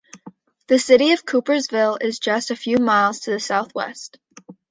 The 0.65 0.79
city 0.79 1.11
of 1.11 1.25
Coopersville 1.27 1.99
is 2.01 2.17
just 2.17 2.49
a 2.49 2.55
few 2.55 2.77
miles 2.79 3.19
to 3.19 3.29
the 3.33 3.39
southwest. 3.39 4.17